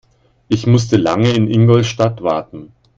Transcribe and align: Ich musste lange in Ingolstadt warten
Ich 0.47 0.65
musste 0.65 0.97
lange 0.97 1.29
in 1.31 1.47
Ingolstadt 1.47 2.23
warten 2.23 2.71